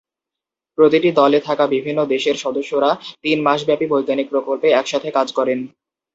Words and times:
প্রতিটি 0.77 1.09
দলে 1.11 1.39
থাকা 1.47 1.65
বিভিন্ন 1.67 1.99
দেশের 2.13 2.35
সদস্যরা 2.37 2.89
তিন 3.23 3.37
মাসব্যাপী 3.41 3.85
বৈজ্ঞানিক 3.89 4.27
প্রকল্পে 4.29 4.67
একসাথে 4.71 5.09
কাজ 5.17 5.27
করেন। 5.37 5.59